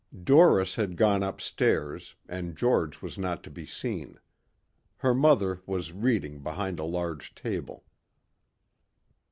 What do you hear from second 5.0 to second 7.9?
mother was reading behind a large table.